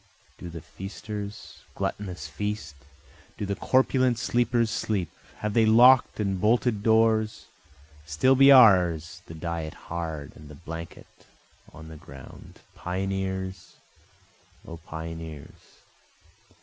Do 0.39 0.49
the 0.49 0.61
feasters 0.63 1.59
gluttonous 1.75 2.27
feast? 2.27 2.73
Do 3.37 3.45
the 3.45 3.53
corpulent 3.53 4.17
sleepers 4.17 4.71
sleep? 4.71 5.11
have 5.41 5.53
they 5.53 5.67
lock'd 5.67 6.19
and 6.19 6.41
bolted 6.41 6.81
doors? 6.81 7.45
Still 8.03 8.33
be 8.33 8.51
ours 8.51 9.21
the 9.27 9.35
diet 9.35 9.75
hard, 9.75 10.31
and 10.35 10.49
the 10.49 10.55
blanket 10.55 11.27
on 11.71 11.89
the 11.89 11.97
ground, 11.97 12.61
Pioneers! 12.73 13.75
O 14.67 14.77
pioneers! 14.77 15.81